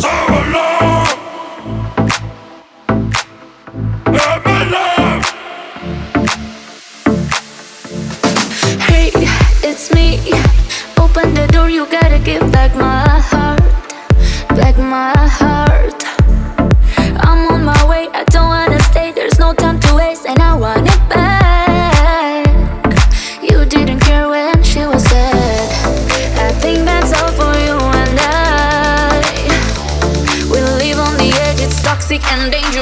Hey, 0.00 0.06
it's 9.64 9.92
me. 9.92 10.18
Open 10.98 11.34
the 11.34 11.48
door, 11.50 11.68
you 11.68 11.84
gotta 11.90 12.20
give 12.20 12.52
back 12.52 12.76
my 12.76 13.08
heart. 13.08 13.47
It's 32.30 32.77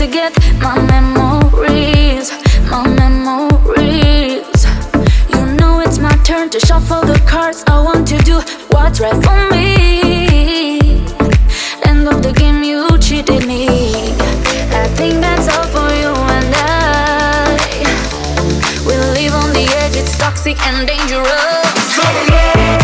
to 0.00 0.06
get 0.06 0.32
my 0.62 0.80
memories, 0.86 2.32
my 2.70 2.88
memories. 2.88 4.64
You 5.28 5.44
know 5.58 5.80
it's 5.80 5.98
my 5.98 6.16
turn 6.24 6.48
to 6.50 6.60
shuffle 6.60 7.02
the 7.02 7.22
cards. 7.26 7.64
I 7.66 7.82
want 7.82 8.08
to 8.08 8.16
do 8.24 8.40
what's 8.70 8.98
right 8.98 9.22
for 9.22 9.50
me. 9.50 11.04
End 11.84 12.08
of 12.08 12.22
the 12.22 12.32
game, 12.34 12.62
you 12.62 12.96
cheated 12.98 13.46
me. 13.46 13.68
I 14.72 14.88
think 14.96 15.20
that's 15.20 15.54
all 15.54 15.66
for 15.74 15.90
you 16.02 16.14
and 16.36 16.54
I. 16.56 17.58
We 18.86 18.94
live 18.96 19.34
on 19.34 19.52
the 19.52 19.66
edge, 19.82 19.96
it's 19.96 20.16
toxic 20.16 20.58
and 20.66 20.88
dangerous. 20.88 21.94
So 21.94 22.79